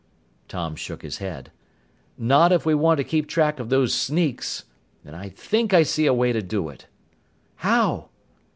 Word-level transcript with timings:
Tom 0.47 0.75
shook 0.75 1.03
his 1.03 1.19
head. 1.19 1.51
"Not 2.17 2.51
if 2.51 2.65
we 2.65 2.73
want 2.73 2.97
to 2.97 3.03
keep 3.03 3.27
track 3.27 3.59
of 3.59 3.69
those 3.69 3.93
sneaks. 3.93 4.63
And 5.05 5.15
I 5.15 5.29
think 5.29 5.75
I 5.75 5.83
see 5.83 6.07
a 6.07 6.13
way 6.15 6.33
to 6.33 6.41
do 6.41 6.69
it." 6.69 6.87
"How?" 7.57 8.09